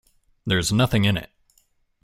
[0.47, 1.29] There's nothing in it.